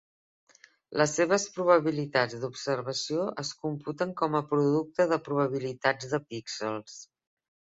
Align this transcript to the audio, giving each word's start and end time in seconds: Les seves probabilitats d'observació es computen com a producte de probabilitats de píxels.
Les 1.01 1.11
seves 1.17 1.43
probabilitats 1.57 2.39
d'observació 2.45 3.27
es 3.45 3.53
computen 3.67 4.15
com 4.23 4.39
a 4.41 4.43
producte 4.55 5.09
de 5.13 5.21
probabilitats 5.29 6.13
de 6.15 6.25
píxels. 6.33 6.99